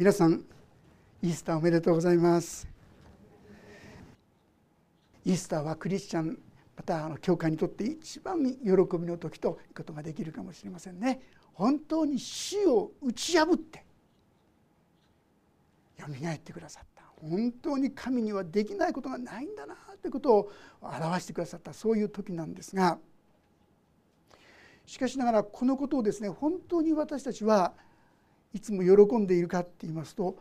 [0.00, 0.42] 皆さん
[1.22, 2.66] イースターおめでとうございます。
[5.26, 6.38] イースターはクリスチャン
[6.74, 11.20] またあの教会にとって一番喜びの時ということができるかもしれませんね。
[11.52, 13.84] 本当に死を打ち破って
[15.98, 17.02] よみがえってくださった。
[17.20, 21.74] 本当に神にはできないことがないんだなということを表してくださった。
[21.74, 22.98] そういう時なんですが
[24.86, 27.74] しかしながらこのことをですね本当に私たちは
[28.52, 30.36] いつも喜んでいるかって言いますと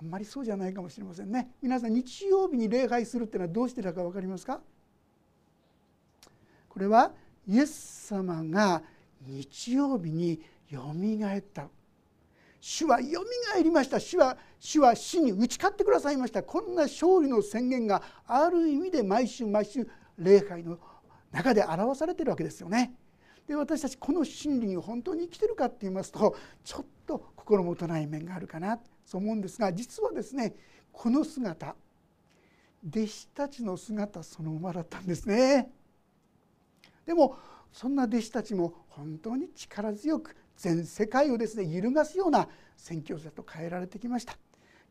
[0.00, 1.50] あんまりそうじゃないかもしれませんね。
[1.60, 4.60] 皆さん日曜日に礼拝するっていうのはどうしてだか分かりますか？
[6.68, 7.12] これは
[7.48, 8.82] イエス様が
[9.26, 11.68] 日曜日によみがえった。
[12.60, 13.98] 主はよみがえりました。
[13.98, 16.44] 主は主は死に打ち勝ってくださいました。
[16.44, 20.78] こんな勝利の宣言がある意味で毎週毎週礼拝の
[21.32, 22.94] 中で表されてるわけですよね。
[23.48, 30.54] で私たちこの真理に本当に生きてるかって言いますとちょっと心もとない面があるかなそう思うんですが実はですね
[30.92, 31.74] この姿
[32.86, 35.72] 弟子たちの姿そのままだったんですね。
[37.06, 37.36] でも
[37.72, 44.38] そんな弟子たちも本当に力強く全世界をですね揺るがすような宣教師だと変えられてきました。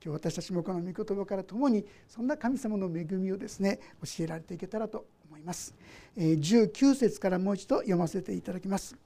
[0.03, 5.05] 今日私たちもこの御言葉からともにそんな神様の恵みをですね教えられていけたらと
[5.37, 5.73] 思います。
[6.17, 8.97] 19節からもう一度読ませていただきます。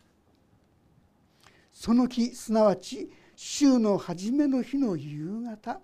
[1.72, 5.80] その日すなわち週の初めの日の夕方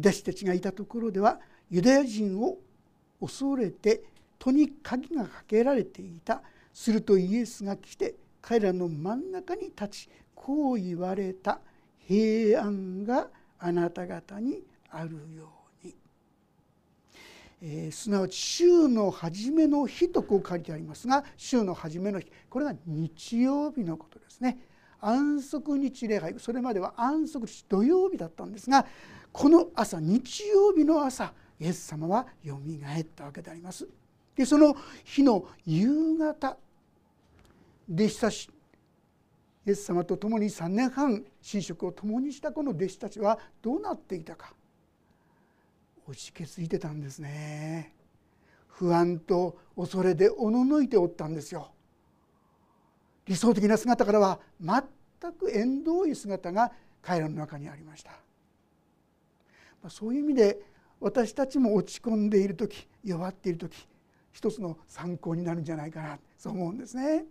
[0.00, 2.58] 弟子たちがいたところではユダヤ人を
[3.20, 4.02] 恐れて
[4.38, 11.60] 戸に鍵がかけられていたするとイエスが来て彼らの真ん中に立ちこう言われた
[12.06, 13.28] 平安が
[13.58, 15.57] あなた方にあるように、
[17.60, 22.30] えー、すなわち週の初めの日とこう書いてありますが週の初めの日。
[22.48, 24.58] これが日曜日のことですね。
[25.00, 26.34] 安息日礼拝。
[26.38, 28.86] それまでは安息日土曜日だったんですが
[29.32, 33.88] この朝日曜日の朝イエス様はよみがえったわけであります。
[34.36, 36.56] でその日の夕方
[37.92, 38.50] 弟子たち
[39.66, 44.54] イエス様と共に3年半寝食を共にしたこの弟子たちはどうなっていたか。
[46.08, 47.94] 落ち気づいてたんですね。
[48.68, 51.70] 不安と恐れでおののいておったんですよ。
[53.26, 58.12] 理想的な姿からは全く縁遠い姿が彼らの中にありました。
[59.90, 60.58] そういう意味で
[60.98, 63.86] 私たちも落ち込んでいる時弱っている時
[64.32, 67.26] 一つの参考になるんじゃないかなそう思うんですね。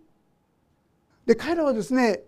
[1.26, 2.22] で彼らはですね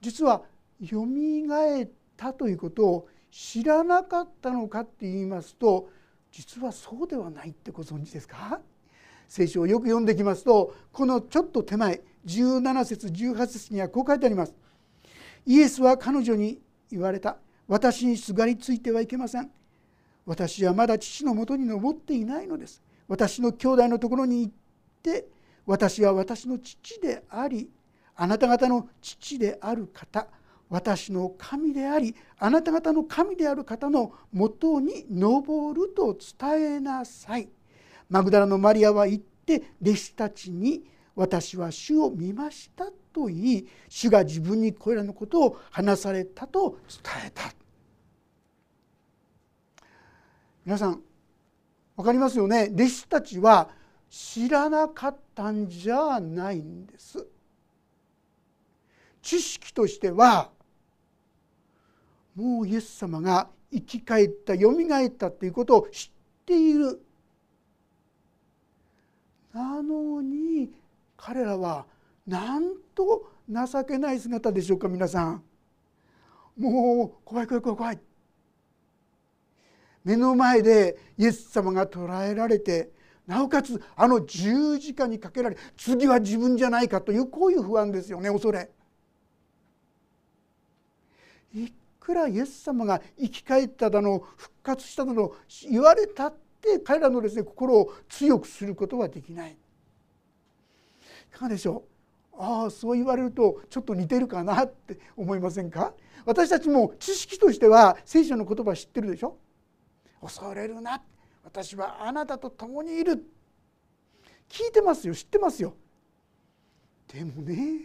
[0.00, 0.42] 実は
[0.80, 5.88] よみがえったということを知らなかったのかって言いますと
[6.30, 8.60] 実はそうではないってご存知ですか？
[9.26, 14.54] 聖書をよく読んできますとこのちょっと手前17節18節にはこう書いてあります。
[15.46, 16.60] イエスは彼女に
[16.90, 17.38] 言われた。
[17.66, 19.50] 私にすがりついてはいけません。
[20.26, 22.82] 私はまだ父のもとに登っていないのです。
[23.08, 24.52] 私の兄弟のところに行っ
[25.02, 25.26] て
[25.64, 27.70] 私は私の父であり
[28.14, 30.28] あなた方の父である方。
[30.72, 37.50] 私の神でありあなた方の神である方のもとに登ると伝えなさい。
[38.08, 40.82] マグダラのマリアは言って弟子たちに
[41.14, 47.52] 私は主を見ましたと言い主が自分にこれらのことを話されたと伝えた。
[50.64, 51.02] 皆さん
[51.96, 52.70] 分かりますよね？
[52.72, 53.68] 弟子たちは
[54.08, 57.26] 知らなかったんじゃないんです。
[59.20, 60.50] 知識としては
[62.34, 67.00] もうイエス様が生き返ったよみがえったということを知っている。
[69.52, 70.70] なのに
[71.16, 71.86] 彼らは
[72.26, 75.42] なんと情けない姿でしょうか皆さん。
[76.58, 78.00] もう怖い怖い怖い怖い。
[80.04, 82.90] 目の前でイエス様が捕らえられて
[83.26, 88.70] なおかつあの十字架にかけられ次は自分じゃないかというこういう不安ですよね恐れ。
[91.54, 91.70] い
[92.02, 95.32] くらイエス様が生き返っただの復活しただの
[95.70, 99.52] 言われたって彼らのですね心を強くすることはできない。
[99.52, 99.54] い
[101.30, 101.84] かがでしょ
[102.32, 102.36] う？
[102.36, 105.94] ああそう言われるとちょっと似てるかなって思いませんか？
[106.26, 109.36] 私たちも知識としては聖書の言葉知ってるでしょ？
[110.20, 111.00] 恐れるな
[111.44, 113.24] 私はあなたと共にいる。
[114.48, 115.74] 聞いてますよ知ってますよ。
[117.12, 117.82] でもね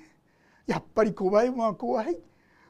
[0.66, 2.18] やっぱり怖いものは怖い。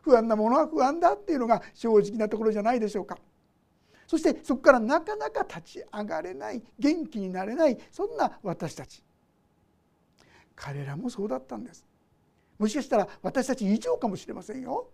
[0.07, 3.17] 不安なものは不安だっていうのが正直なところじゃないでしょうか。
[4.07, 9.03] そしてそこからなかなか立ち上がれない元気になれないそんな私たち。
[10.55, 11.85] 彼らもそうだったんです。
[12.57, 14.89] もしかしたら私たち以上かもしれませんよ。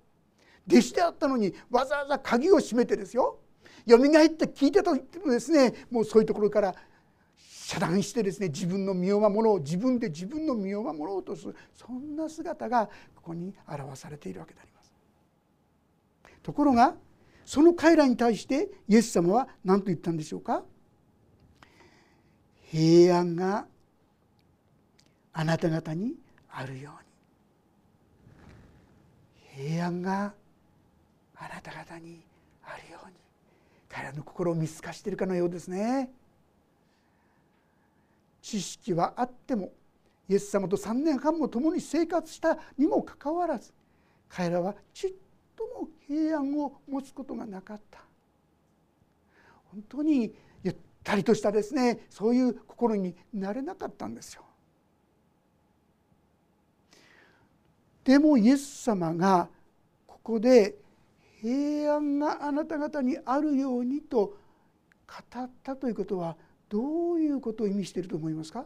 [0.68, 3.39] 弟子であったのにわざわざ鍵を閉めてですよ。
[3.86, 6.74] よみがえって聞いてたと言ってもですねもうそういうところから
[7.38, 14.73] 遮断してですね自分の身を守ろう自分で自分の身を守ろうとするそんな姿がここに表されているわけであります。
[16.44, 16.95] ところが
[17.45, 20.63] その彼らに対してイエス様は何と言ったんでしょうか？
[22.69, 23.66] 平安が
[25.34, 26.13] あなた方に
[26.50, 26.94] あるよう
[29.60, 29.66] に。
[29.66, 30.34] 平安が
[31.36, 32.22] あなた方に
[32.63, 33.13] あるように。
[33.90, 36.12] 彼らの心を見透かしているかのようですね。
[38.42, 39.72] 知識はあっても
[40.28, 43.72] イエス様と3年半も共に生活したにもかかわらず
[44.28, 45.12] 彼らはちっ
[45.62, 48.00] も平安を持つことがなかった
[49.72, 50.34] 本当に
[50.64, 54.44] ゆったりとしたですねそういう心になれなかったんですよ。
[58.04, 59.48] でもイエス様が
[60.06, 60.76] ここで
[61.42, 64.38] 平安があなた方にあるようにと
[65.08, 66.36] 語ったということは
[66.70, 68.66] どういうことを意味していると思いますか？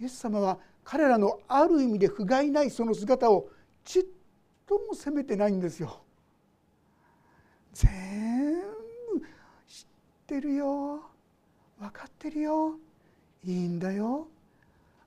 [0.00, 3.48] イエス様は彼らのある意味で不甲斐ないその姿を
[3.84, 4.04] ちっ
[4.66, 6.02] とも責めてないんですよ。
[7.72, 8.62] 全
[9.12, 9.20] 部
[9.66, 9.86] 知っ
[10.26, 11.00] てるよ。
[11.78, 12.78] 分かってるよ。
[13.44, 14.28] いいんだよ。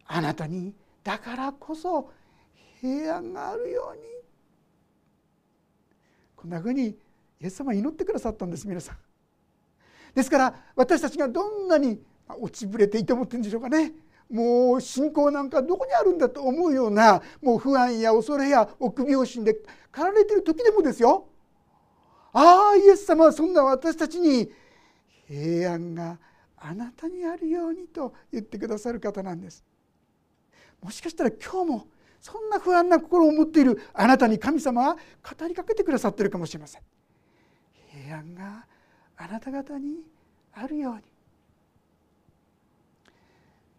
[0.08, 2.12] あなたにだからこそ
[2.82, 4.04] 平安があるように。
[6.36, 6.96] こんなふうにイ
[7.42, 8.98] エス様は祈ってくださったんです皆さん。
[10.16, 13.94] ですから私たちがどんなに落ちぶれていてもってんでしょうかね。
[14.30, 19.54] もう信仰なんかどこにあるんだと思うようなもう不安や恐れや臆病心で
[19.92, 21.28] 駆られてる時でもですよ
[22.34, 24.52] ああイエス様はそんな私たちに
[25.28, 26.20] 平安が
[26.58, 29.64] あなたにあるようにと言ってくださる方なんです。
[30.82, 31.88] もしかしたら今日も
[32.20, 36.82] そんな不安な心を持っているあなたに神様は語りかけてくださってるかもしれません。
[37.88, 38.66] 平安が
[39.18, 40.04] あなた方に
[40.54, 41.02] あるように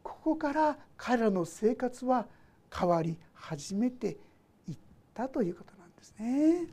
[0.08, 2.26] ここから彼らの生活は
[2.74, 4.16] 変わり始めて
[4.66, 4.76] いっ
[5.12, 6.66] たということなんですね。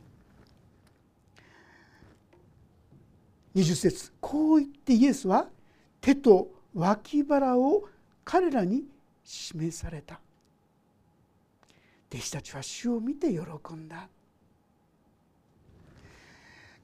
[3.54, 5.48] 20節こう言ってイエスは
[6.00, 7.84] 手と脇腹を
[8.24, 8.84] 彼らに
[9.22, 10.18] 示された
[12.10, 14.08] 弟子たちは主を見て喜んだ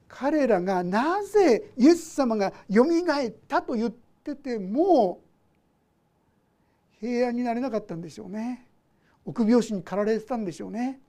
[0.07, 3.91] 彼らがなぜイエス様がよみがえったと言っ
[4.23, 5.22] てても
[7.03, 8.65] 平安になれなかったんでしょうね
[9.25, 11.01] 臆病心に駆られてたんでしょうね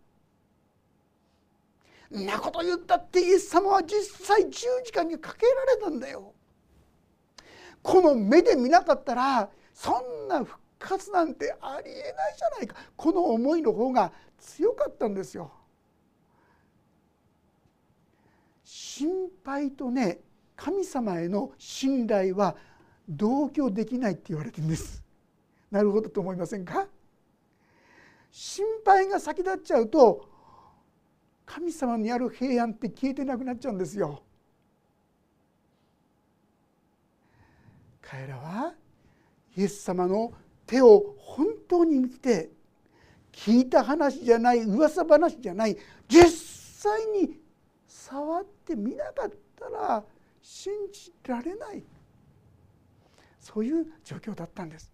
[2.12, 6.34] んなこと言ったってイエス様は実際十字架にかけられたんだよ
[7.80, 15.52] この目で見なかったらそんな復活なんてありえないじゃないかこの思いの方が強かったんですよ。
[18.64, 19.10] 心
[19.44, 20.20] 配とね
[20.56, 22.56] 神様への信頼は
[23.08, 25.03] 同居できないって言われてるんです。
[25.74, 26.86] なるほどと思いませんか？
[28.30, 30.28] 心配が先立っちゃうと
[31.44, 34.22] 神様にある平安って消えてなくなっちゃうんですよ。
[38.00, 38.74] 彼らは
[39.56, 40.32] イエス様の
[40.64, 42.50] 手を本当に見て
[43.32, 45.76] 聞いた話じゃない噂話じゃない
[46.06, 47.40] 実際に
[47.88, 50.04] 触ってみなかったら
[50.40, 51.82] 信じられない。
[53.40, 54.93] そういう状況だったんです。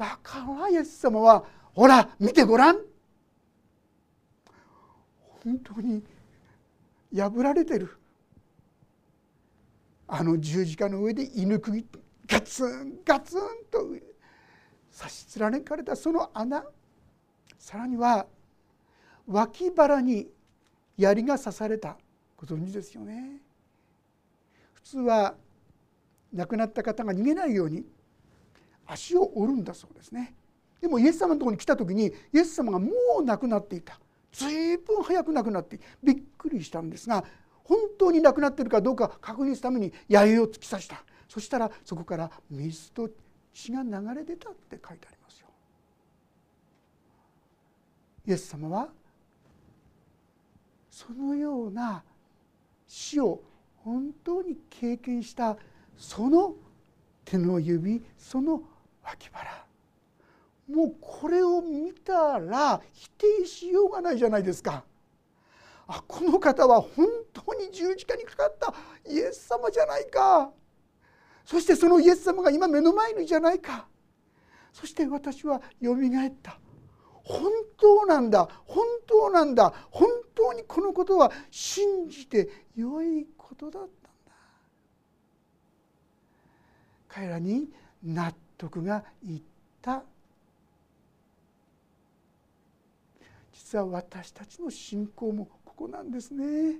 [0.00, 2.78] だからイエス様はほら見てごらん。
[5.44, 6.02] 本当に
[7.14, 7.98] 破られてる。
[10.08, 11.84] あの十字架の上で犬釘
[12.26, 13.40] ガツンガツン
[13.70, 13.88] と
[14.90, 16.64] 差し貫かれたその穴。
[17.58, 18.26] さらには
[19.26, 20.28] 脇腹に
[20.96, 21.98] 槍が刺された。
[22.38, 23.42] ご存知ですよね。
[24.72, 25.34] 普通は
[26.32, 27.84] 亡くなった方が逃げないように
[28.90, 30.34] 足を折るんだそうですね。
[30.80, 33.98] でもイエス様のとこに来た時にイエス様がもう亡くなっていた。
[34.32, 37.24] 随分早く亡くなってびっくりしたんですが
[37.64, 41.04] 本当に亡くなってるかどうか確認するために弥生を突き刺した。
[41.28, 43.08] そしたらそこから水と
[43.52, 45.46] 血が流れ出たって書いてありますよ。
[48.26, 48.88] イエス様は
[50.90, 52.02] そのような
[52.86, 53.40] 死を
[53.76, 55.56] 本当に経験した
[55.96, 56.54] その
[57.24, 58.62] 手の指その
[59.02, 59.66] 脇腹。
[60.68, 64.84] もうこれを見たら否定しようがないじゃないですか。
[65.88, 68.72] あこの方は本当に十字架にかかった。
[69.10, 70.52] イエス様じゃないか。
[71.44, 73.88] そしてそのイエス様が今目の前にじゃないか。
[74.72, 76.60] そして私はよみがえった。
[77.24, 78.48] 本当なんだ。
[78.64, 79.72] 本当なんだ。
[79.90, 84.32] 本当にこのことは信じて良いことだったんだ。
[87.08, 87.68] 彼らに
[88.04, 89.42] 納得徳がいっ
[89.80, 90.02] た。
[93.52, 96.76] 実は私たちの信仰もここなんですね。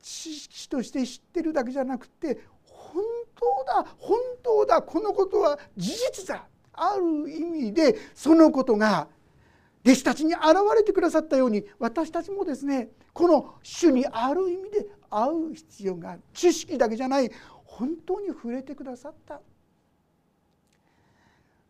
[0.00, 3.02] 知識として知ってるだけじゃなくて本
[3.34, 6.46] 当だ本当だこのことは事実だ。
[6.74, 9.08] ある意味でそのことが
[9.84, 10.42] 弟子たちに現
[10.76, 16.22] れてくださったように私たちもですねこの主にある意味で会う必要がある。
[16.32, 17.30] 知識だけじゃない
[17.64, 19.40] 本当に触れてくださった。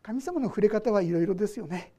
[0.03, 1.93] 神様の触れ方はいろいろですよね。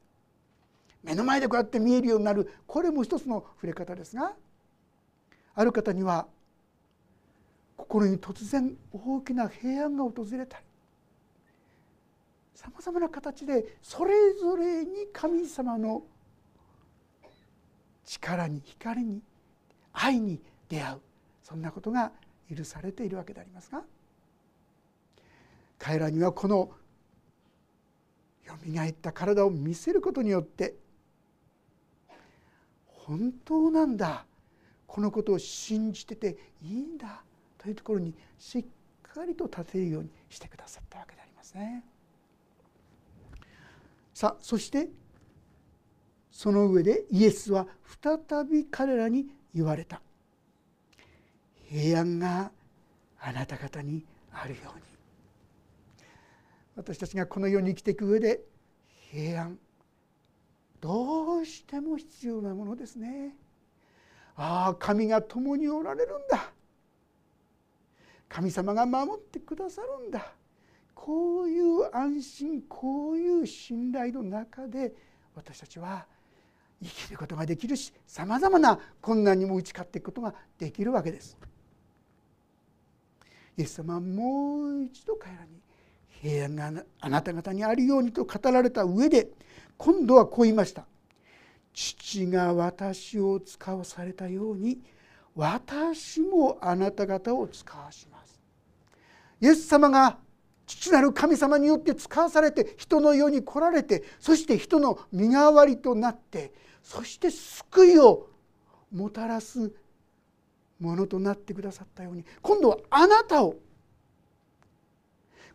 [1.03, 4.33] 目の前でこうやって見えるようになるこれも一つの触れ方ですが
[5.53, 6.27] ある方には
[7.75, 10.63] 心に突然大きな平安が訪れたり
[12.55, 16.03] さまざまな形でそれぞれに神様の
[18.05, 19.21] 力に光に
[19.91, 20.97] 愛に出会う
[21.43, 22.11] そんなことが
[22.55, 23.83] 許されているわけでありますが
[25.77, 26.71] 彼らにはこの
[28.53, 30.75] よみがえった体を見せることによって
[32.85, 34.25] 本当なんだ。
[34.87, 37.23] このことを信じてていいんだ。
[37.57, 38.65] というところにしっ
[39.01, 41.83] かりと立てるようにしてくださったわけでありますね。
[44.13, 44.89] さあそして
[46.31, 47.67] その上でイエスは
[48.01, 50.01] 再び彼らに言われた
[51.67, 52.51] 「平安が
[53.19, 54.83] あなた方にあるように」
[56.75, 58.41] 私たちがこの世に生きていく上で
[59.11, 59.59] 平安
[60.81, 63.35] どうしても必要なものですね。
[64.35, 66.51] ああ神が共におられるんだ
[68.27, 70.33] 神様が守ってくださるんだ
[70.95, 74.91] こういう安心こういう信頼の中で
[75.35, 76.07] 私たちは
[76.81, 81.37] 生きることができるしさまざまな困難にも打ち勝っていくことができるわけです。
[83.55, 85.62] イエス様はもう一度彼らに
[86.23, 89.27] 平安があなた方にあるようにと語られた上で
[89.75, 90.85] 今度はこう言いました。
[91.73, 94.79] 父が私を使わされたように
[95.35, 98.39] 私もあなた方を使わします。
[99.41, 100.17] イエス様が
[100.65, 108.29] 父なる神様によって使わされて人の世に来られてそして人の身代わりとなってそして救いを
[108.93, 109.73] もたらす
[110.79, 113.55] ものとなってくださったように今度はあなたを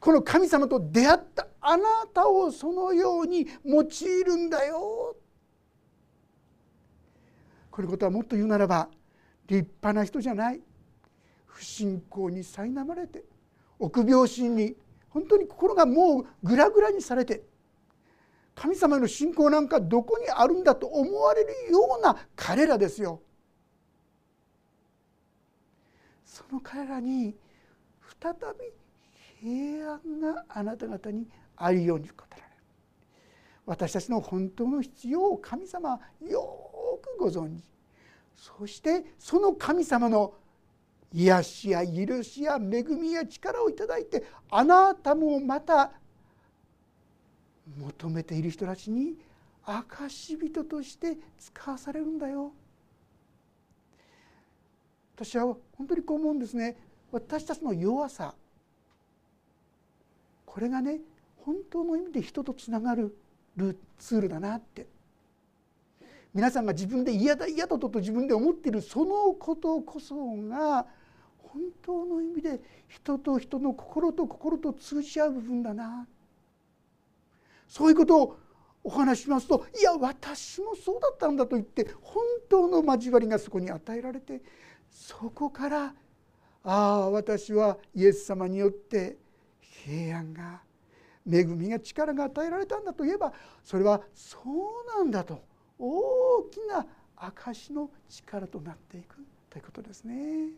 [0.01, 5.17] この神様と出会ったあなたをそのように用いるんだよ
[7.71, 8.89] このことはもっと言うならば
[9.47, 10.61] 立派な人じゃない
[11.47, 13.25] 不信仰に苛まれて
[13.79, 14.77] 臆病心に
[15.09, 17.43] 本当に心がもうグラグラにされて
[18.55, 23.23] 神様の信仰なんかどこにあるんだと思われるような彼らですよ。
[26.25, 27.37] その彼らに
[28.21, 28.39] 再び
[29.41, 31.27] 平安があなた方に
[31.57, 32.49] あるように語られる
[33.67, 37.63] 私たちの本当の必要を神様はよくご存知
[38.37, 40.35] そしてその神様の
[41.13, 45.93] 癒しや許しや恵みや力をいただいてあなたもまた
[47.77, 49.15] 求めている人たちに
[49.65, 52.53] 証人として使わされるんだよ。
[55.15, 55.45] 私は
[55.77, 56.77] 本当にこう思うんですね。
[57.13, 58.35] 私たちの弱さ
[60.49, 61.01] これがね
[61.45, 63.15] 本当の意味で人とつながる
[63.99, 64.87] ツールだなって。
[66.35, 70.87] 皆さんが自分で嫌だ嫌だとと自分で思っているそのことこそが
[71.39, 76.07] 本当の意味で人と人の心と心と通じ合う部分だな。
[77.67, 78.39] そういうことを
[78.85, 84.41] お話しますといや私もそうだったんだと言って本当の交わりがそこに与えられて
[84.91, 85.95] そこから
[86.65, 89.19] ああ私はイエス様によって
[89.85, 90.63] 平安が
[91.31, 93.33] 恵みが力が与えられたんだといえば
[93.63, 95.43] それはそうなんだと
[95.79, 99.17] 大きな証の力となっていく
[99.51, 100.51] ということですね。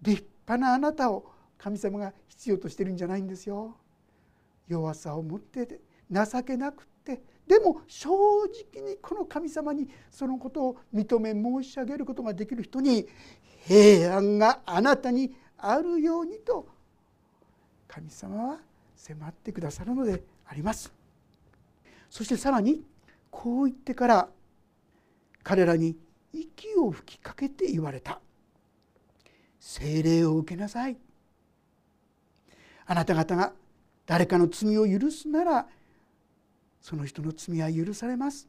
[0.00, 3.76] 立派なあなたを神様が必要としてるんじゃないんですよ。
[4.68, 5.80] 弱さを持ってて
[6.10, 8.10] 情けなくってでも正
[8.74, 13.06] 直にこの神様にそのことを認め申し上げることができる人に
[13.66, 16.68] 平安があなたにあるようにと
[17.92, 18.58] 神様は
[18.96, 20.90] 迫ってくださるのであります。
[22.08, 22.82] そしてさらに
[23.30, 24.28] こう言ってから
[25.42, 25.94] 彼らに
[26.32, 28.18] 息を吹きかけて言われた。
[29.60, 30.96] 精霊を受けなさい。
[32.86, 33.52] あなた方が
[34.06, 35.66] 誰かの罪を許すなら
[36.80, 38.48] その人の罪は許されます。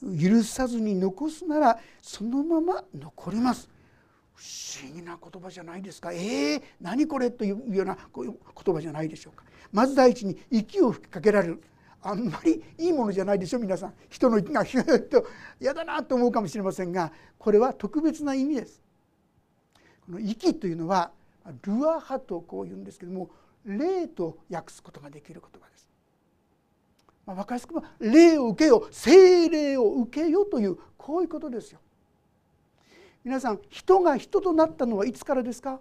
[0.00, 3.68] 許さずに残すならそのまま残ります。
[4.42, 6.12] 不思議な言葉じゃないですか。
[6.12, 9.44] えー、何これというような言葉じゃないでしょうか。
[9.70, 11.62] まず第一に息を吹きかけられる。
[12.02, 13.94] あんまりいいものじゃないでしょ皆さん。
[14.08, 15.24] 人の息がヒュッと
[15.60, 18.82] 嫌だなと思うかもしれませんがこれは特別な意味です。
[20.06, 21.12] この息というのは
[21.62, 23.30] ルアハとこう言うんですけども
[23.64, 25.88] 霊と訳すことができる言葉です。
[27.24, 31.78] まあ、分かりやすくは霊を受けよ精霊を受けよというこういうことですよ。
[33.24, 35.80] 皆さん人が人となったのはいつからですか？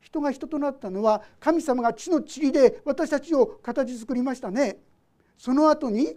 [0.00, 4.78] 人が人となったのは神様が地の塵で私たちを形作りましたね。
[5.36, 6.16] その後に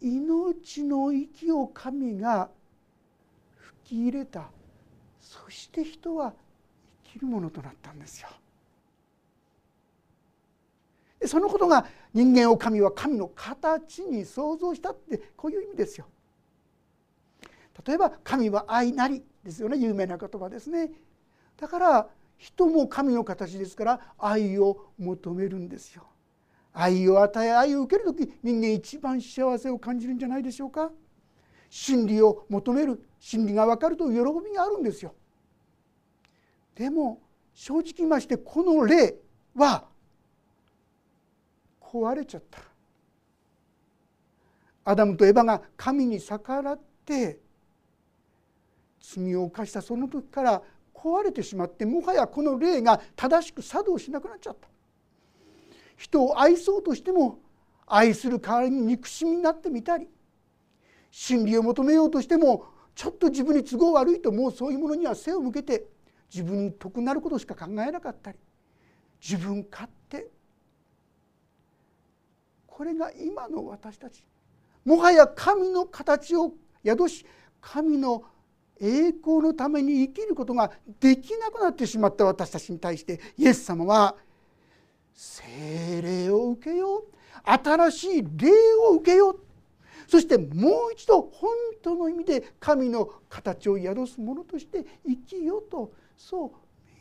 [0.00, 2.48] 命の息を神が
[3.56, 4.48] 吹き入れた
[5.20, 6.32] そして人は
[7.04, 8.28] 生きるものとなったんですよ。
[11.26, 16.06] そのことが人間を神は神の形に創造したってこういう意味ですよ。
[17.86, 20.92] 例えば「神は愛なり」ですよね有名な言葉ですね。
[21.56, 26.06] だから人も神の形ですから愛を求めるんですよ。
[26.72, 30.90] 愛を与え愛を受ける時人間一番幸せを感じるんじゃないでしょうか。
[31.70, 35.14] 真理を求める真理が分かると喜びがあるんですよ。
[36.74, 37.20] でも
[37.52, 39.16] 正直言いましてこの霊
[39.54, 39.86] は
[41.80, 42.60] 壊れちゃった
[44.84, 47.38] アダムとエバが神に逆らって
[49.12, 50.62] 罪を犯したその時から
[50.94, 54.68] 壊れてしまってもはやこの霊が正しく作動しなくなっちゃった。
[55.96, 57.38] 人を愛そうとしても
[57.86, 60.08] 愛する代わりに憎しみになってみたり
[61.10, 65.84] 真理を求めようとしてもちょっと自分に都合悪いともうそういうものには背を向けて
[66.32, 68.38] 自分に得なることしか考えなかったり
[69.20, 70.26] 自分勝手。
[72.66, 74.24] これが今の私たち。
[74.84, 77.24] もはや神の形を宿し
[77.60, 78.24] 神の
[78.80, 80.70] 栄光のために生きることが
[81.00, 84.16] できなくなってしまった私たちに対してイエス様は
[85.12, 87.04] 精霊を受けよう
[87.44, 88.50] 新しい霊
[88.88, 89.40] を受けよう。
[90.06, 91.50] そしてもう一度本
[91.82, 96.50] 当の意味で神の形を宿すものとして生きようとそう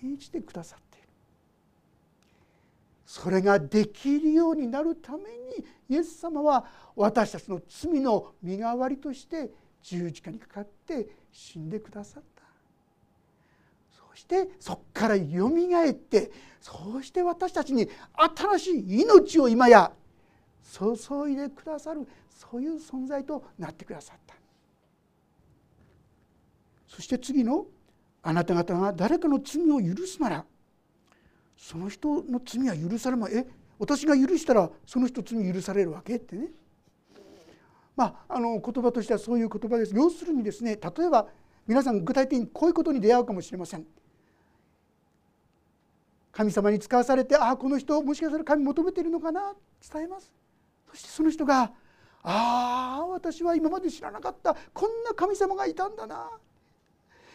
[0.06, 1.08] 命じてくださっている。
[3.06, 5.26] それができるようになるために
[5.89, 9.52] イエス様は私たちの罪の身代わりとして
[9.84, 12.43] 十字架にかかって死んでくださった。
[13.91, 17.89] そしてそこからよみがえってそうして私たちに
[18.36, 19.91] 新しい命を今や
[20.72, 24.36] 注いでくださるそういう存在となってくださった。
[26.88, 27.65] そして次の
[28.22, 30.46] あなた方が誰かの罪を許すなら
[31.58, 33.46] その人の罪は許されまえ
[33.80, 36.50] 私が許したらその人罪許されるわけってね。
[37.95, 39.95] まああの言葉としてはそういう言葉です。
[39.95, 41.27] 要するにですね例えば
[41.67, 43.86] 皆さん具体的にこういうことに出会うかもしれません。
[46.32, 49.53] 神様に使わされてああこの人もしかしたら神求めているのかな？
[49.93, 50.34] 伝えます。
[50.89, 51.71] そしてその人が
[52.23, 54.56] 「ああ私は今まで知らなかった。
[54.73, 56.32] こんな神様がいたんだな」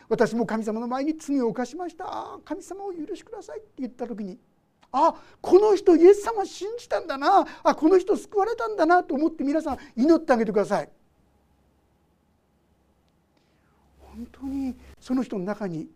[0.08, 2.40] 私も神様の前に罪を犯しました。
[2.44, 4.38] 神様を許しくださいって言った時に
[4.90, 7.46] あこの人イエス様信じたんだな。
[7.62, 10.88] あこの人救われたんだなと思って皆さん祈ってあげてください。
[14.00, 15.88] 本当にその人の中に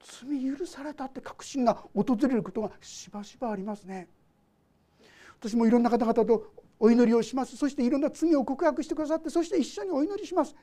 [0.00, 4.08] 罪許されたって確信が訪れることがしばしばありますね。
[5.38, 7.56] 私もいろんな方々とお祈りをします。
[7.56, 10.54] そしていろんな罪を告白してくださってそして一緒にお祈りします。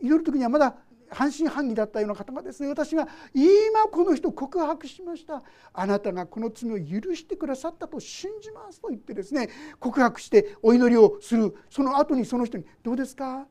[0.00, 0.74] 祈る時にはまだ
[1.10, 5.42] 半信半疑だったような方がですね私が今この人告白しました
[5.72, 13.46] あなたがこの罪を許してくださったと信じますと言ってですね告白してお祈りをするその後にその人に「どうですか？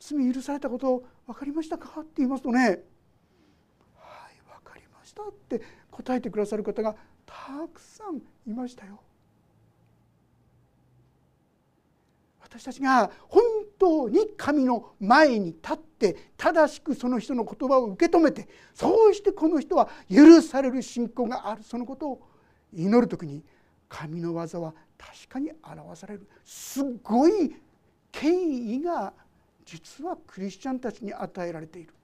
[0.00, 2.60] 罪許されたこと分かりましたか?」って言いますとね
[3.96, 6.96] 「はい分かりました」って答えてくださる方が
[7.26, 9.02] たくさんいましたよ。
[12.40, 13.42] 私たちが本
[13.78, 21.62] 当に神の前に立って正しくその人の言葉を受け止めてそうしてこの人は許される信仰がある。
[21.62, 22.28] そのことを
[22.72, 23.42] 祈る時に
[23.88, 26.28] 神の技は確かに表される。
[26.44, 27.56] すごい
[28.10, 29.12] 権威が
[29.64, 31.94] 実はクリスチャンたちに与えられている。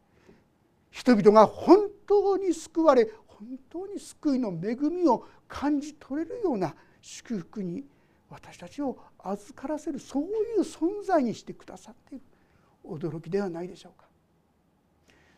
[0.90, 7.84] 人々が本当に救われ本当に救いの恵みを感じ取れるような祝福に
[8.30, 12.24] 私たちを預からせるそういう存在にしてくださっている
[12.84, 14.06] 驚きではないでしょうか。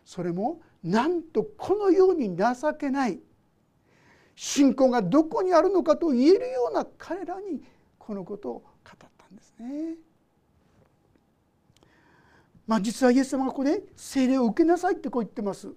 [0.04, 3.18] それもなんとこのように情けない
[4.36, 7.62] 信仰がどこにあるのかと言えるような彼らに
[7.98, 9.96] このことを語ったんですね。
[12.66, 15.72] まあ、実はイエス様がここで聖霊を受けなさいってこう言ってます。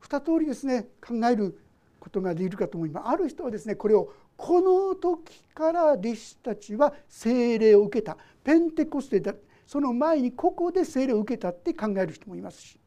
[0.00, 1.60] 二通りですね考える
[1.98, 3.08] ことができるかと思います。
[3.08, 8.16] ある人はですねこれをこの時から弟子たちは聖霊を受けた。
[8.44, 9.34] ペンテコステだ
[9.66, 12.78] その前にここで聖霊を受けたって考える人もいますし。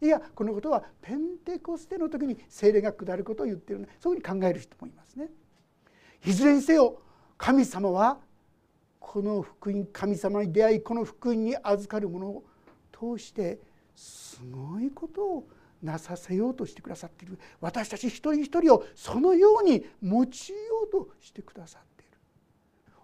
[0.00, 5.28] いやこのことはペンテコステの時に聖霊が下ることを言ってるそういうふうに考える人もいますね。
[6.26, 7.00] いずれにせよ
[7.38, 8.18] 神様は
[8.98, 12.44] この福音神様に出会いこの福音に預かるものを
[13.16, 13.60] 通して
[13.94, 15.48] すごいことを
[15.84, 20.24] なさせようとしてくださっている私たち一人一人をそのように用いよ
[20.88, 22.18] うとしてくださっている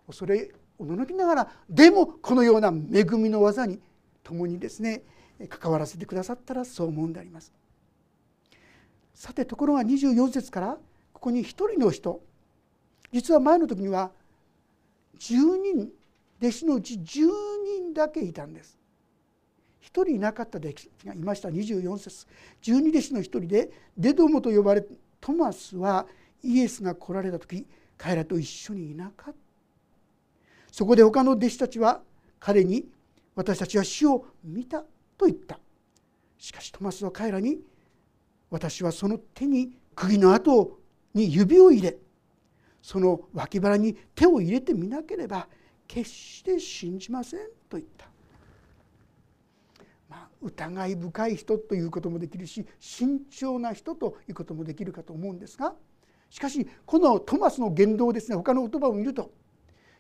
[0.07, 3.81] 恐れおののきながらでもこのような恵みの技に
[4.25, 5.03] 共にですね
[5.49, 7.53] 関わらせてくださったらそう思うんであります。
[9.15, 10.79] さてところが24節から
[11.13, 12.23] ここに1人の人
[13.13, 14.11] 実は前の時には
[15.19, 15.91] 10人
[16.41, 17.29] 弟子のうち10
[17.83, 18.80] 人だけいたんです。
[19.83, 21.49] 1人いなかった弟子がいました。
[21.49, 22.27] 24節。
[22.63, 24.85] 12弟子の1人でデドモと呼ばれ
[25.21, 26.07] トマスは
[26.43, 27.67] イエスが来られた時
[27.97, 29.41] 彼らと一緒にいなかった。
[30.73, 32.03] そこで他の弟子たちは
[32.39, 32.87] 彼に
[33.35, 34.85] 「私たちは死を見た」
[35.19, 35.59] と言った。
[36.39, 37.61] しかしトマスは彼らに
[38.51, 40.79] 「私はその手に釘の跡
[41.15, 41.99] に指を入れ
[42.83, 45.49] その脇腹に手を入れてみなければ
[45.87, 48.07] 決して信じません」と言った。
[50.41, 55.75] 疑い深い人ということもできるし慎重な人ということもできるかと思うんですが
[56.31, 59.33] しかしこのトマスの言動ですね他の言葉を見ると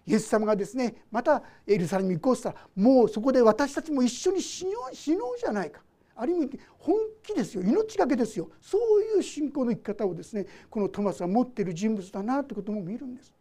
[0.06, 5.82] イエス様がですねまたエルサレムに行こうとしたらもうそこで私たちも一緒に死のう死のうじゃないか。
[6.16, 7.62] ある意味本気ですよ。
[7.62, 8.50] 命がけですよ。
[8.60, 13.32] そういう信仰の生き方をですねこのトマスは持っている人物だなということも見るんです。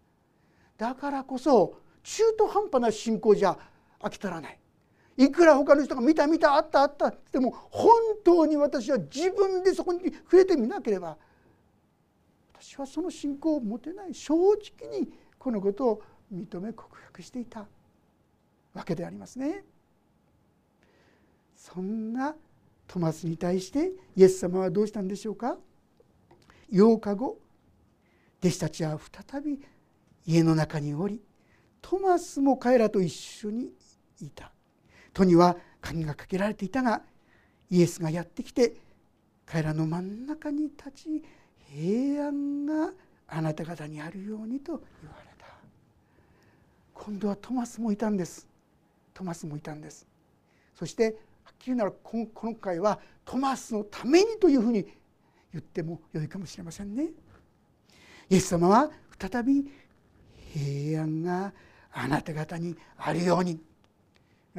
[0.77, 3.57] だからこそ中途半端な信仰じゃ
[3.99, 4.58] 飽き足らない。
[5.19, 7.91] いくら他の人が見た見たあったあったっても本
[8.23, 11.17] 当に私は自分でそこに触れてみなければ
[12.57, 16.01] 私はその信仰を持てない正直にこのことを
[16.33, 17.67] 認め告白していた
[18.73, 19.65] わけでありますね。
[21.53, 22.33] そんな
[22.87, 25.57] トマスに対してイエス様はどうしたんでしょうか
[26.71, 27.37] ？8日後
[28.39, 28.97] 弟子たちは
[29.31, 29.59] 再び
[30.25, 31.21] 家の中におり
[31.81, 33.73] トマスも彼らと一緒に
[34.21, 34.53] いた
[35.13, 37.01] 戸には鍵がかけられていたが
[37.69, 38.75] イエスがやってきて
[39.45, 41.23] 彼らの真ん中に立ち
[41.71, 42.91] 平安が
[43.27, 45.45] あなた方にあるようにと言われた。
[46.93, 48.47] 今度はトマスもいたんです。
[49.13, 50.07] トマスもいたんです。
[50.75, 54.85] そしてはっきり言うなら今回はトマスのためにというふうに
[55.53, 57.09] 言ってもよいかもしれませんね。
[58.29, 59.69] イエス様は再び
[60.53, 61.53] 平安が
[61.91, 63.59] あなた方にあるように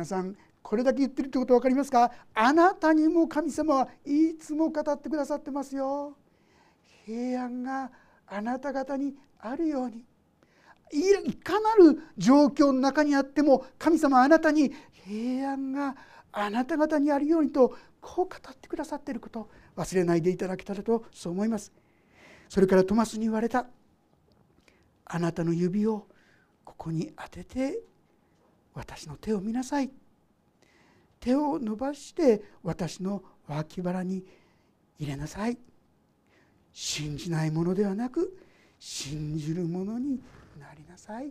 [0.01, 2.11] 皆さんこれだけ言ってるってこと分かりますか？
[2.33, 6.17] あなたにも神様はいつも語ってくださってますよ。
[7.05, 7.91] 平安が
[8.27, 10.07] あなた方にあるように。
[11.29, 14.73] いかなる状況の中にあっても神様あなたに
[15.05, 15.95] 平安が
[16.33, 21.75] あなた方にあるようにとこう語ってくださっていること忘れないでいただけたらとそう思います。
[22.49, 23.67] それからトマスに言われた。
[25.05, 26.07] あなたの指を
[26.65, 27.81] ここに当てて
[28.81, 29.91] 私の手を見なさい。
[31.21, 34.25] 手を伸ばして私の脇腹に
[34.99, 35.59] 入れなさい。
[36.73, 38.39] 信じないものではなく
[38.79, 40.19] 信じるものに
[40.59, 41.31] なりなさい。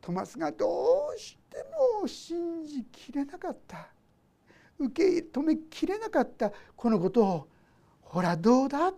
[0.00, 1.58] トマスがどうして
[2.00, 3.88] も信じきれなかった。
[4.78, 6.52] 受け止めきれなかった。
[6.74, 7.48] このことを。
[8.00, 8.94] ほらどうだ？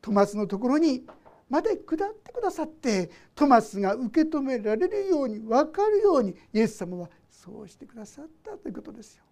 [0.00, 1.04] トマスのところに
[1.48, 9.24] まで下ってくださってトマスが受け止められるように分かるようにイエス様はそうしてくださったということですよ。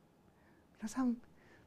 [0.78, 1.14] 皆さん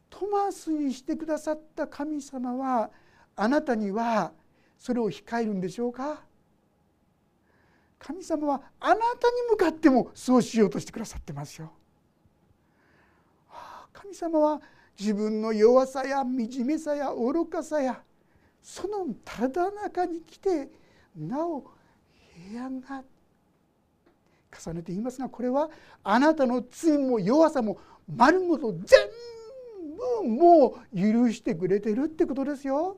[0.09, 2.89] トマスにしてくださった神様は
[3.35, 4.31] あなたには
[4.77, 6.23] それを控えるんでしょうか？
[7.99, 9.05] 神様はあなたに
[9.51, 11.71] 向かってもそうしようとしてくださってますよ。
[13.91, 14.61] 神様は
[14.97, 18.01] 自分の弱さや惨めさや愚かさや
[18.61, 20.69] そのただ中に来て
[21.15, 21.63] なお
[22.49, 23.03] 平安が
[24.65, 25.69] 重ねて言いますがこれは
[26.03, 28.79] あなたの罪も弱さも丸ごと全
[30.23, 32.97] 部もう許してくれてるってことですよ。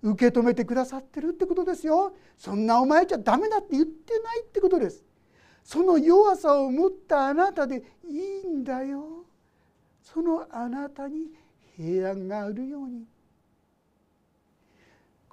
[0.00, 2.12] 受け止めてくださってるってことですよ。
[2.36, 5.04] そんなお前じゃダメだって言ってないってことです。
[5.64, 9.24] その弱さを持ったあなたでいいんだよ。
[10.02, 11.26] そのあなたに
[11.76, 13.04] 平安があるように。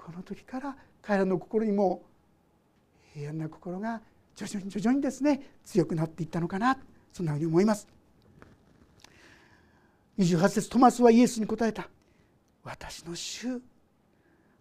[0.06, 2.04] この時から彼らの心にも
[3.16, 4.02] 平安な心が
[4.36, 6.78] 徐々に徐々にですね強くなっていったのかな
[7.12, 7.88] そんなふうに思います。
[10.20, 11.90] 28節トマスはイエスに答えた
[12.64, 13.60] 「私の主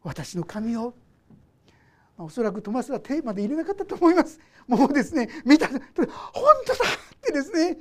[0.02, 0.94] 私の神を
[2.16, 4.40] まおそらくトマスはテーマで入れなかったと思います。
[4.66, 7.78] もうですね見た本当だってですね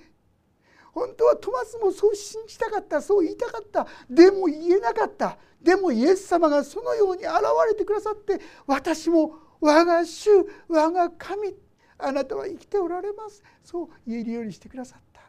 [0.94, 3.88] 本当はトマスもそう信じたかったそう言いたかった。
[4.10, 5.38] でも言えなかった。
[5.62, 7.34] でもイエス様がそのように現
[7.68, 10.30] れてくださって私も我が主
[10.68, 11.56] 我が神
[11.98, 13.42] あなたは生きておられます。
[13.64, 15.22] そう言えるようにしてくださった。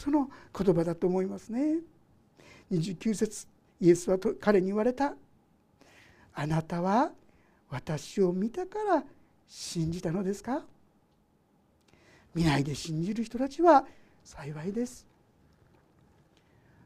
[0.00, 1.78] その言葉だと思いますね。
[2.70, 3.46] 29節
[3.80, 5.14] イエスは彼に言われた。
[6.34, 7.12] あなたは
[7.68, 9.04] 私を見たから
[9.48, 10.64] 信じたのですか？
[12.34, 13.84] 見ないで信じる人たちは
[14.24, 15.06] 幸いです。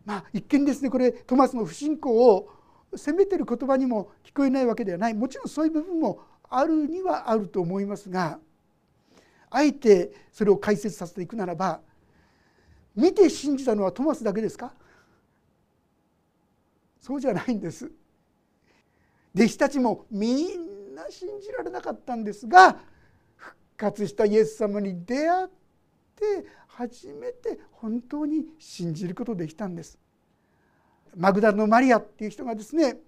[0.04, 2.48] まあ一見ですねこれトマスの不信仰を
[2.94, 5.14] 責めてる言葉にも聞こえないわけではない。
[5.14, 8.38] もちろんそういう部分もあるにはあると思いますが
[9.50, 11.80] あえてそれを解説させていくならば
[12.94, 14.72] 見て信じたのはトマスだけですか？
[17.00, 17.90] そうじゃないんです。
[19.34, 22.78] 弟子たちもみんな信じられなかったんですが
[23.36, 25.65] 復活したイエス様に出会って
[26.66, 29.98] 初めて本当に信じることできたんです
[31.16, 32.98] マグダラのマリアっていう人がですね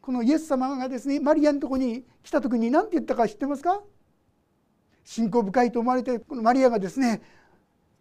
[0.00, 3.82] このイエス様がですねマリアのとこに来た時に何て言ったか知ってますか？
[5.04, 7.20] 信仰深いと思われてこのマリアがですね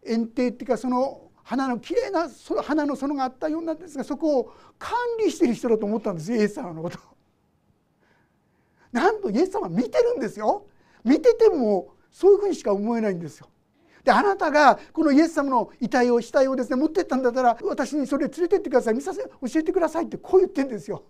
[0.05, 2.29] 園庭っていうかその花のきれいな
[2.63, 6.99] 花の園があったようなんですがそこを管理してる人だと思ったんですイエス様のこと。
[8.91, 10.65] なんとイエス様見てるんですよ。
[11.03, 13.49] 見ててもそういうふうにしか思えないんですよ。
[14.07, 21.03] であなたがこのイエス様の遺体を死体をですね持ってったんだったら私にそれ連れてってください見させ教えてくださいってこう言ってんですよ。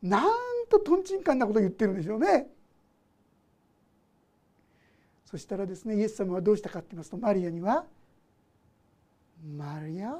[0.00, 0.30] なん
[0.70, 2.46] ととんちんかんなこと言ってるんでしょうね。
[5.26, 7.84] そしたらですねイエス様はどうしたかって言いますとマリアには
[9.44, 10.18] マリア？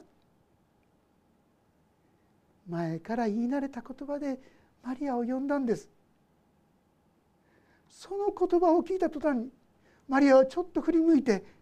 [2.68, 4.38] 前から言い慣れた言葉で
[4.84, 5.88] マリアを呼んだんです
[7.88, 9.48] その言葉を聞いた途端に
[10.06, 11.56] マリアはちょっと振り向いて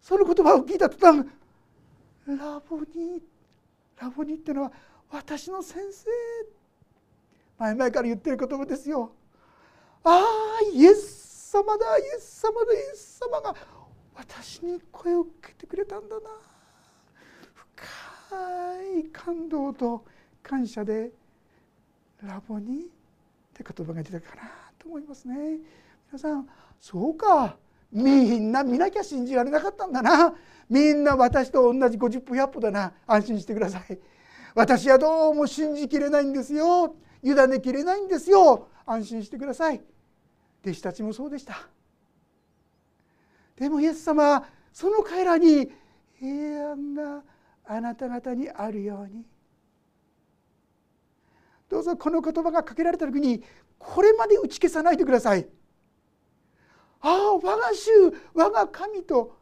[0.00, 1.26] その言葉を聞いた途端
[2.26, 3.22] ラボニ
[4.00, 4.72] ラボニっていうのは
[5.10, 6.06] 私の先生
[7.58, 9.12] 前々から言ってる言葉ですよ
[10.04, 13.54] ああイエス様だイエス様だイエス様が
[14.18, 16.22] 私に声をかけてくれたんだな。
[17.54, 20.04] 深い感動と
[20.42, 21.12] 感謝で
[22.22, 22.84] ラボにっ
[23.54, 24.42] て言葉が出たかな
[24.76, 25.58] と思いますね。
[26.08, 26.48] 皆さん
[26.80, 27.56] そうか。
[27.90, 30.34] みんな見なきゃ信じられなかったんだな。
[30.68, 32.92] みんな私と同じ50歩100歩だな。
[33.06, 33.98] 安心してください。
[34.54, 36.96] 私はどうも信じきれないんですよ。
[37.22, 38.68] 委ねきれないんですよ。
[38.84, 39.80] 安心してください。
[40.62, 41.56] 弟子たちもそうでした。
[43.56, 45.70] でもイエス様はその彼らに
[46.20, 47.22] 平安が
[47.64, 49.24] あなた方にあるように。
[51.68, 53.42] どうぞこの言葉がかけられた時に
[53.78, 55.48] これまで打ち消さないでください。
[57.00, 57.90] ああ我が主
[58.34, 59.36] 我が神と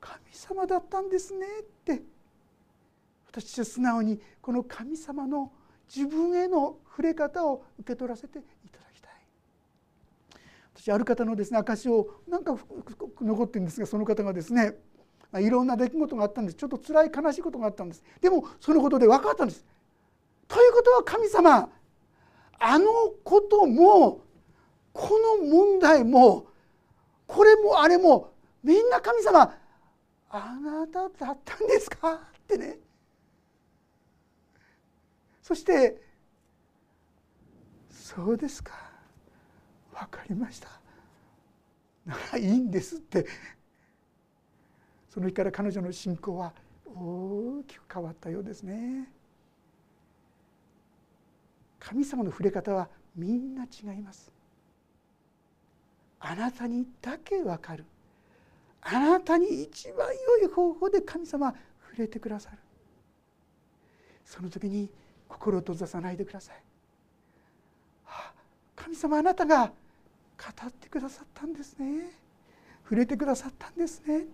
[0.00, 2.02] 神様だったんですねって。
[3.28, 5.50] 私は素直にこの神様の
[5.94, 9.12] 自分への触れ方を受け取らせていただきたい。
[10.74, 12.56] 私ある方のですね証をなんか
[13.20, 14.74] 残ってるんですがその方がですね
[15.38, 16.56] いろんな出来事があったんです。
[16.56, 18.02] ちょっと辛い悲しいことがあったんです。
[18.20, 19.64] でもそのことで分かったんです。
[20.46, 21.70] ということは神様
[22.58, 22.86] あの
[23.24, 24.20] ことも
[24.92, 26.46] この問題も
[27.26, 29.58] これもあれもみんな神様
[30.30, 32.14] あなただったんですか？
[32.14, 32.78] ってね。
[35.42, 36.00] そして
[37.90, 38.72] 「そうですか。
[39.92, 40.68] 分かりました」
[42.06, 43.26] ならいいんですって。
[45.08, 46.54] その日から彼女の信仰は
[46.86, 49.12] 大きく変わったようですね。
[51.78, 54.32] 神様の触れ方はみんな違います。
[56.24, 57.84] あなたにだけわかる。
[58.80, 60.06] あなたに一番
[60.40, 61.52] 良い方法で神様
[61.90, 62.58] 触れてくださる。
[64.24, 64.88] その時に
[65.28, 66.62] 心を閉ざさないでください、
[68.06, 68.32] あ、
[68.76, 69.72] 神様あなたが語
[70.66, 72.12] ってくださったんですね。
[72.84, 74.26] 触れてくださったんですね。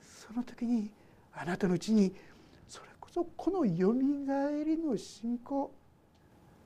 [0.00, 0.90] その時に
[1.32, 2.14] あなたのうちに
[2.66, 5.72] そこのよみがえりの信仰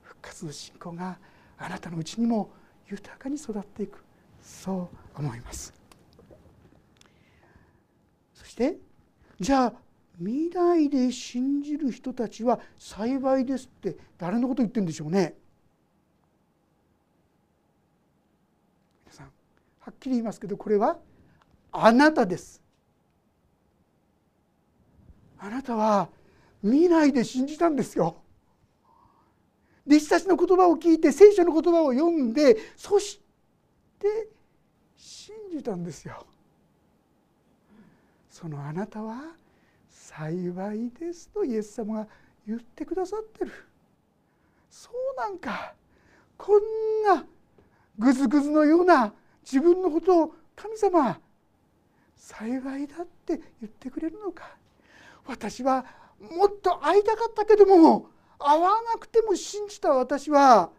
[0.03, 1.19] 復活の信仰が
[1.57, 2.51] あなたのうちにも
[2.89, 4.05] 豊かに育っていく。
[4.43, 5.73] そう思います。
[8.35, 8.77] そして
[9.41, 9.73] じゃあ
[10.19, 15.35] 未来で信じる人たちは幸いですって誰のこと言ってるんでしょうね。
[19.05, 19.27] 皆さん
[19.81, 20.99] はっきり言いますけどこれは
[21.73, 22.63] あなたです。
[25.39, 26.09] あなたは
[26.63, 28.24] 未来で信じたんですよ。
[29.87, 33.21] 弟子たちの言葉を聞いて聖書の言葉を読んでそし
[33.99, 34.29] て
[34.97, 36.27] 信じたんですよ。
[38.31, 39.37] そのあなたは
[39.91, 42.09] 幸いですとイエス様が
[42.47, 43.53] 言ってくださってる。
[44.71, 45.75] そうなんか
[46.37, 46.61] こん
[47.07, 47.25] な
[47.99, 49.13] ぐずぐずのような
[49.45, 51.21] 自分のことを神様
[52.17, 54.57] 幸いだって言ってくれるのか。
[55.27, 55.85] 私は
[56.19, 58.09] もっと会いたかったけども
[58.47, 60.71] 会わなくても信じた私は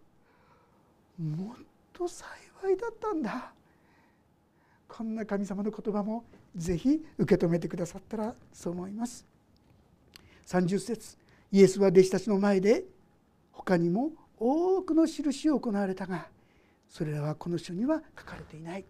[1.18, 1.58] もっ
[1.92, 2.28] と幸
[2.72, 3.52] いだったんだ。
[4.88, 6.24] こんな神様の言葉も
[6.56, 9.26] ぜひ受け止めてくださったらそう思います。
[10.46, 11.18] 30節
[11.52, 12.86] イエスは弟子たちの前で
[13.52, 16.28] 他にも多くの印を行われたが
[16.88, 18.86] それらはこの書には書かれていない。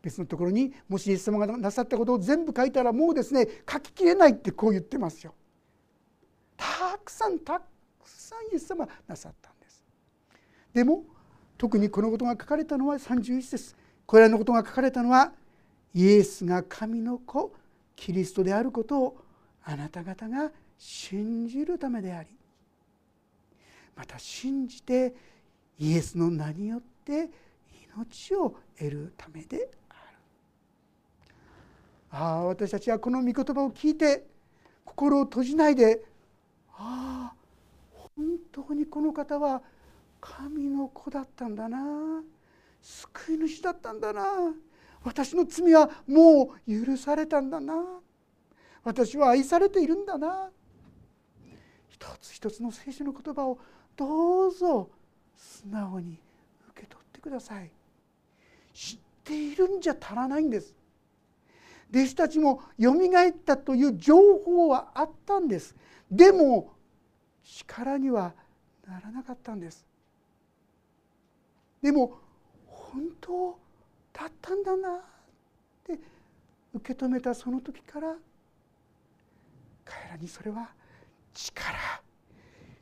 [0.00, 5.34] 別のところにもしイエス様がなさったことを全部書いたらもうですね書ききれないってこう言ってますよ。
[6.56, 7.62] たくさんたく
[8.32, 9.84] さんイエス様なさったんです。
[10.72, 11.04] でも
[11.58, 15.32] 特にこのことが書かれたのは31節これらのことが書かれたのは
[15.94, 17.54] イエスが神の子
[17.94, 19.16] キリストであることを
[19.62, 22.30] あなた方が信じるためであり
[23.94, 25.14] また信じて
[25.78, 27.30] イエスの名によって
[27.94, 31.28] 命を得るためである
[32.10, 34.26] あ私たちはこの御言葉を聞いて
[34.84, 36.02] 心を閉じないで
[36.72, 37.41] ああ
[38.16, 39.62] 本当にこの方は
[40.20, 42.22] 神の子だったんだな。
[42.80, 44.24] 救い主だったんだな。
[45.04, 47.74] 私の罪はもう許されたんだな。
[48.84, 50.50] 私は愛されているんだな。
[51.88, 53.58] 一つ一つの聖書の言葉を
[53.96, 54.90] どうぞ
[55.36, 56.18] 素直に
[56.70, 57.70] 受け取ってください。
[58.74, 60.74] 知っているんじゃ足らないんです。
[61.90, 65.76] 弟子たちもよみがえったという情報はあったんです。
[66.10, 66.72] でも
[67.42, 68.32] 力には
[68.86, 69.84] ならなかったんです。
[71.82, 72.18] でも
[72.66, 73.58] 本当
[74.12, 75.00] だったんだなっ
[75.84, 75.98] て
[76.74, 78.14] 受け止めたその時から
[79.84, 80.70] 彼らにそれは
[81.34, 81.72] 力。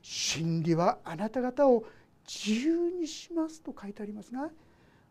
[0.02, 1.84] 真理はあなた方を
[2.26, 4.50] 自由にしますと書いてありますが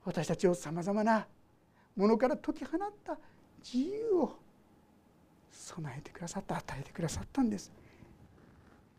[0.04, 1.26] 私たちをさまざまな
[1.96, 3.18] ものから解き放った
[3.64, 4.36] 自由を
[5.52, 7.72] 備えてくださった与えてくださったんです。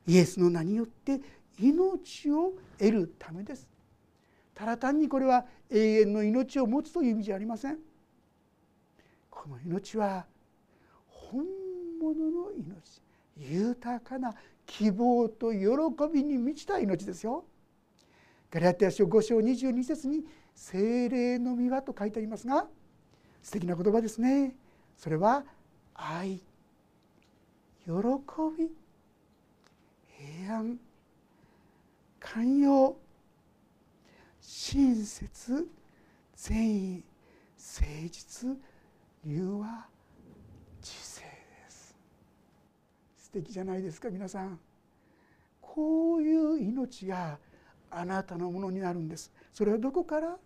[0.07, 1.21] イエスの名によって
[1.59, 3.69] 命を得るためです。
[4.55, 7.79] ただ単にこれは永遠の命を持つという意味じゃありません。
[9.31, 10.27] この命は
[11.09, 11.45] 本
[12.01, 13.03] 物の命
[13.37, 14.35] 豊かな
[14.67, 15.59] 希望と喜
[16.13, 17.45] びに満ちた命ですよ。
[18.51, 22.69] ガリアテヤ書5章22節に「精霊の御は」と書いてありますが
[23.43, 24.57] 素敵な言葉ですね。
[24.97, 25.45] それは
[25.95, 26.43] 愛
[27.85, 27.93] 喜
[28.59, 28.80] び。
[30.51, 30.79] 安
[32.19, 32.97] 寛容。
[34.41, 35.69] 親切。
[36.35, 37.05] 善意。
[37.57, 38.57] 誠実。
[39.25, 39.87] 柔和
[40.83, 41.27] 知性で
[41.69, 41.97] す。
[43.17, 44.59] 素敵じゃないですか皆さん。
[45.61, 47.39] こういう命が
[47.91, 49.33] あなたのものになるんです。
[49.53, 50.37] それはどこから？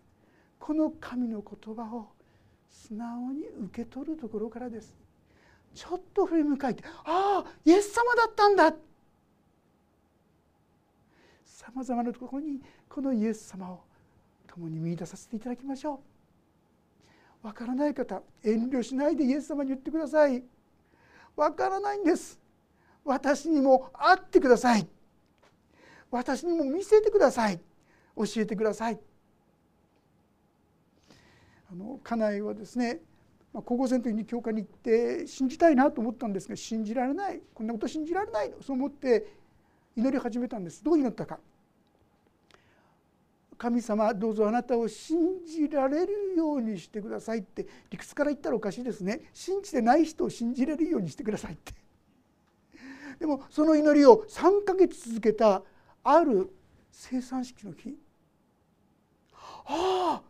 [0.58, 2.08] この神の言葉を
[2.68, 4.94] 素直に受け取るところからです。
[5.74, 8.74] ちょっと振り向かいてああイエス様だったんだ。
[11.54, 13.84] さまざまなところにこのイエス様を
[14.48, 16.00] 共に見出させていただきましょ
[17.42, 17.46] う。
[17.46, 20.42] わからない方遠慮しないでイエス様に言ってください。
[21.36, 22.40] わからないんです。
[23.04, 24.88] 私にも会ってください。
[26.10, 27.60] 私にも見せてください。
[28.16, 28.98] 教えてください。
[31.70, 32.98] あの家内はですね
[33.52, 37.40] 高校生の時に教会に行って信じたいなと思ったんですが信じられない。
[37.54, 39.44] こんなこと信じられないそう思って
[39.96, 40.82] 祈り始めたんです。
[40.82, 41.38] どう祈ったか。
[43.56, 49.22] 神様どうぞあなたを信じられるようにしてくださいって理屈から言ったらおかしいですね。
[49.32, 51.72] 信じてない人を信じれるようにしてくださいって。
[53.18, 55.62] でもその祈りを3ヶ月続けた
[56.02, 56.52] ある
[56.90, 57.96] 生産式の日。
[59.66, 60.22] ああ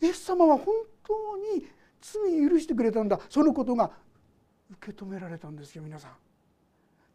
[0.00, 1.66] イエス様は本当に
[2.00, 3.20] 罪許してくれたんだ。
[3.28, 3.90] そのことが
[4.70, 6.12] 受け止められたんですよ皆さん。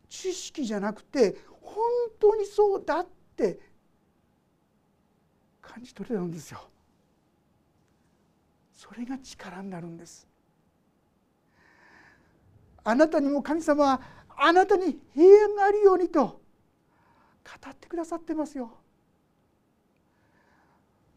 [0.07, 1.83] 知識じゃなくて本
[2.19, 3.59] 当にそうだって
[5.73, 6.59] 感じ取れたんですよ。
[8.73, 10.27] それが力になるんです。
[12.83, 14.01] あなたにも神様は
[14.35, 16.39] あなたに平安があるようにと語
[17.69, 18.71] ってくださってますよ。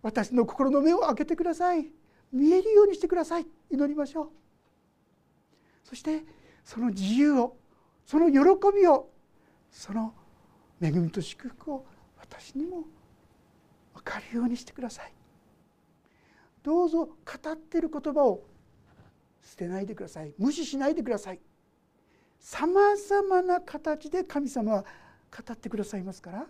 [0.03, 1.87] 私の心の目を開けてください
[2.31, 4.29] 見えるようにしてください祈りましょう
[5.83, 6.23] そして
[6.63, 7.57] その自由を
[8.05, 8.39] その喜
[8.77, 9.09] びを
[9.71, 10.13] その
[10.83, 11.87] 恵みと祝福を
[12.21, 12.85] 私にも
[13.95, 15.13] 分かるようにしてください。
[16.63, 18.43] どうぞ語っている言葉を
[19.43, 20.35] 捨てないでください。
[20.39, 21.41] 無視しないでください。
[22.45, 24.85] さまざまな形で神様は
[25.35, 26.47] 語ってくださいますから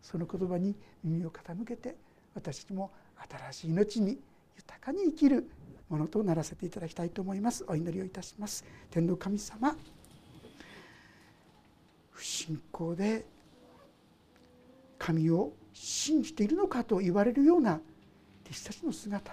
[0.00, 1.96] その言葉に耳を傾けて
[2.34, 2.92] 私も
[3.28, 4.20] 新しい命に
[4.56, 5.50] 豊かに生きる
[5.88, 7.64] ものとならせていただきたいと思います。
[7.66, 8.64] お祈りをいたします。
[8.90, 9.76] 天の神様
[12.12, 13.26] 不信仰で
[14.96, 15.52] 神を
[15.82, 17.80] 信じているのかと言われるような
[18.44, 19.32] 弟子たちの姿。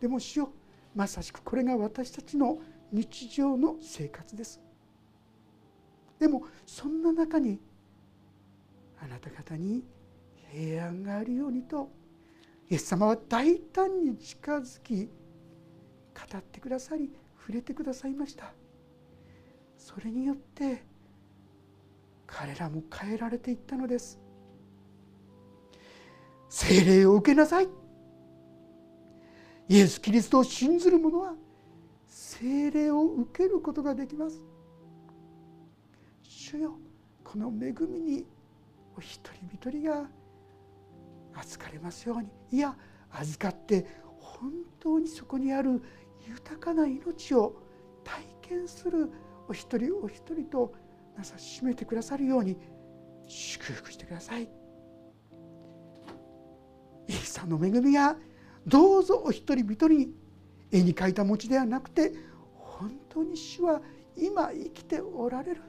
[0.00, 0.52] でも主よ
[0.94, 2.60] まさしくこれが私たちの
[2.92, 4.60] 日常の生活です。
[6.20, 7.58] でもそんな中に
[9.00, 9.82] あなた方に
[10.52, 11.90] 平安があるようにと
[12.70, 18.52] イエス様は大胆に近づき語ってくださり触れてくださいました。
[19.76, 20.84] それによって
[22.24, 24.21] 彼らも変えられていったのです。
[26.54, 27.68] 聖霊を受けなさい。
[29.70, 31.34] イエス・キリストを信ずる者は
[32.06, 34.38] 聖霊を受けることができます。
[36.22, 36.74] 主よ
[37.24, 38.26] この恵みに
[38.94, 40.06] お一人一人が
[41.36, 42.28] 預かれますように。
[42.50, 42.76] いや
[43.12, 43.86] 預かって
[44.20, 45.80] 本当にそこにある
[46.28, 47.62] 豊かな命を
[48.04, 49.10] 体験する
[49.48, 50.74] お一人お一人と
[51.16, 52.58] なさしめてくださるように
[53.26, 54.61] 祝福してください。
[57.42, 58.16] さんの恵みが
[58.66, 60.14] どうぞお一人一人に
[60.70, 62.12] 絵に描いた餅ではなくて
[62.54, 63.82] 本当に主は
[64.16, 65.62] 今生きておられる。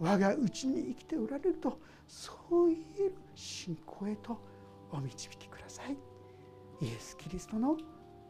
[0.00, 4.38] 我がうちに生きておられるとそう言える信仰へと
[4.92, 5.96] お導きください。
[6.80, 7.76] イエス・キリストの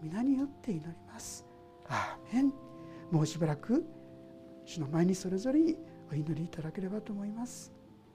[0.03, 1.45] 皆によって祈ります。
[1.89, 2.53] アーメン。
[3.11, 3.85] もうしばらく
[4.65, 5.77] 主の前にそれぞれに
[6.11, 7.78] お祈りいただければと思います。